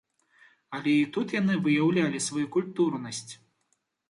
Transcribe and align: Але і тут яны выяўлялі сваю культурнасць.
Але 0.77 0.93
і 1.01 1.05
тут 1.17 1.33
яны 1.41 1.57
выяўлялі 1.67 2.23
сваю 2.29 2.47
культурнасць. 2.57 3.23